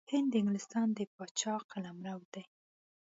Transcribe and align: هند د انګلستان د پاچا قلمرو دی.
هند 0.11 0.27
د 0.31 0.33
انګلستان 0.41 0.87
د 0.97 0.99
پاچا 1.15 1.53
قلمرو 1.71 2.21
دی. 2.33 2.43